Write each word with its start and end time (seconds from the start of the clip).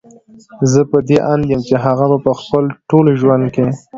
زه 0.71 0.81
په 0.91 0.97
دې 1.07 1.17
اند 1.31 1.43
يم 1.51 1.61
چې 1.67 1.75
هغه 1.85 2.05
به 2.11 2.17
په 2.25 2.31
خپل 2.39 2.63
ټول 2.89 3.05
ژوند 3.19 3.45
کې 3.55 3.65